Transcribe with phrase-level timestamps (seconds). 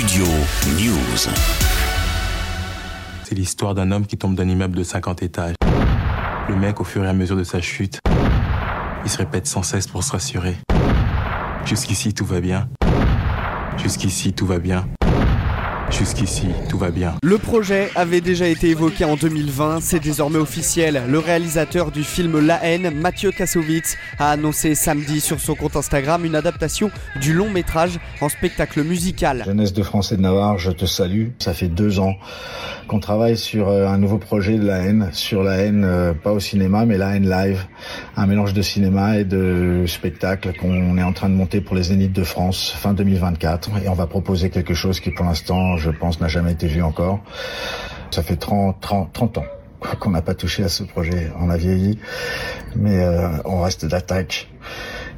[0.00, 0.24] Studio
[0.78, 1.30] News.
[3.22, 5.56] C'est l'histoire d'un homme qui tombe d'un immeuble de 50 étages.
[6.48, 8.00] Le mec, au fur et à mesure de sa chute,
[9.04, 10.56] il se répète sans cesse pour se rassurer.
[11.66, 12.66] Jusqu'ici, tout va bien.
[13.76, 14.86] Jusqu'ici, tout va bien.
[16.00, 17.16] Jusqu'ici, tout va bien.
[17.22, 21.02] Le projet avait déjà été évoqué en 2020, c'est désormais officiel.
[21.06, 26.24] Le réalisateur du film La haine, Mathieu Kassovitz, a annoncé samedi sur son compte Instagram
[26.24, 26.90] une adaptation
[27.20, 29.42] du long métrage en spectacle musical.
[29.44, 31.32] Jeunesse de France et de Navarre, je te salue.
[31.38, 32.14] Ça fait deux ans
[32.88, 36.32] qu'on travaille sur euh, un nouveau projet de La haine, sur La haine, euh, pas
[36.32, 37.66] au cinéma, mais La haine live,
[38.16, 41.82] un mélange de cinéma et de spectacle qu'on est en train de monter pour les
[41.82, 43.82] Zéniths de France fin 2024.
[43.84, 46.82] Et on va proposer quelque chose qui pour l'instant je pense, n'a jamais été vu
[46.82, 47.20] encore.
[48.10, 49.44] Ça fait 30, 30, 30 ans
[49.98, 51.30] qu'on n'a pas touché à ce projet.
[51.38, 51.98] On a vieilli,
[52.76, 54.48] mais euh, on reste d'attaque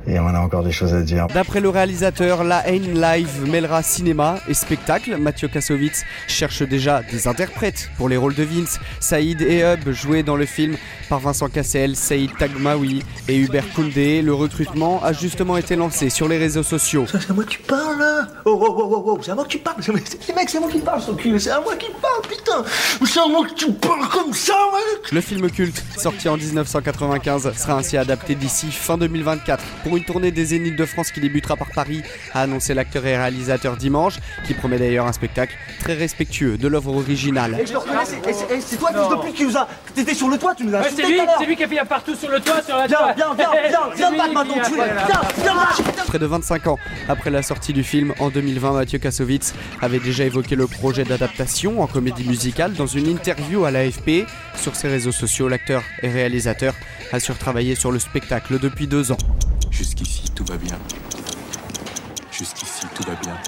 [0.06, 1.26] et on a encore des choses à dire.
[1.28, 5.16] D'après le réalisateur, la haine live mêlera cinéma et spectacle.
[5.16, 10.22] Mathieu Kassovitz cherche déjà des interprètes pour les rôles de Vince, Saïd et Hub joués
[10.22, 10.76] dans le film
[11.08, 14.22] par Vincent Cassel, Saïd Tagmaoui et Hubert Koundé.
[14.22, 17.06] Le recrutement a justement été lancé sur les réseaux sociaux.
[17.08, 19.44] C'est à moi que tu parles là Oh oh oh oh, oh c'est à moi
[19.44, 21.76] que tu parles Les mecs, c'est à moi qui parle, son cul, c'est à moi
[21.76, 22.64] qui parle, putain
[23.06, 27.52] C'est à moi que tu parles comme ça, mec Le film culte, sorti en 1995,
[27.56, 31.56] sera ainsi adapté d'ici fin 2024 pour une tournée des Zéniths de France qui débutera
[31.56, 32.02] par Paris,
[32.34, 36.96] a annoncé l'acteur et réalisateur dimanche, qui promet d'ailleurs un spectacle très respectueux de l'œuvre
[36.96, 37.58] originale.
[37.60, 39.68] Et je le reconnais, c'est- toi, fils de pute, qui nous a.
[39.94, 41.84] T'étais sur le toit, tu nous as Ouais, c'est lui, c'est lui qui a fait
[41.88, 43.14] partout sur le toit, sur la Viens, toit.
[43.14, 43.50] viens, viens,
[43.96, 45.06] viens, viens, maintenant, tu voilà.
[45.06, 46.06] Viens, viens, back.
[46.06, 50.24] Près de 25 ans après la sortie du film, en 2020, Mathieu Kassovitz avait déjà
[50.24, 54.26] évoqué le projet d'adaptation en comédie musicale dans une interview à l'AFP.
[54.56, 56.74] Sur ses réseaux sociaux, l'acteur et réalisateur
[57.12, 59.18] assure travailler sur le spectacle depuis deux ans.
[59.72, 60.78] Jusqu'ici, tout va bien.
[62.30, 63.38] Jusqu'ici, tout va bien.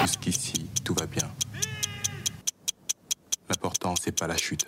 [0.00, 1.28] Jusqu'ici, tout va bien.
[3.48, 4.66] L'important, c'est pas la chute.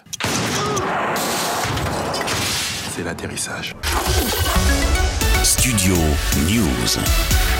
[2.94, 3.76] C'est l'atterrissage.
[5.44, 5.94] Studio
[6.48, 7.51] News.